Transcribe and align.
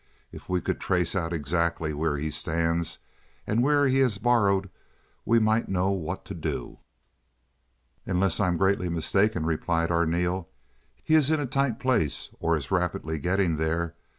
If 0.31 0.49
we 0.49 0.61
could 0.61 0.79
trace 0.79 1.15
out 1.15 1.31
exactly 1.31 1.93
where 1.93 2.17
he 2.17 2.31
stands, 2.31 2.97
and 3.45 3.61
where 3.61 3.87
he 3.87 3.99
has 3.99 4.17
borrowed, 4.17 4.67
we 5.25 5.37
might 5.37 5.69
know 5.69 5.91
what 5.91 6.25
to 6.25 6.33
do." 6.33 6.79
"Unless 8.07 8.39
I 8.39 8.47
am 8.47 8.57
greatly 8.57 8.89
mistaken," 8.89 9.45
replied 9.45 9.91
Arneel, 9.91 10.49
"he 11.03 11.13
is 11.13 11.29
in 11.29 11.39
a 11.39 11.45
tight 11.45 11.77
place 11.79 12.31
or 12.39 12.57
is 12.57 12.71
rapidly 12.71 13.19
getting 13.19 13.57
there. 13.57 13.93